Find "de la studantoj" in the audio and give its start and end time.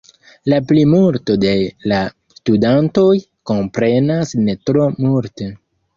1.43-3.13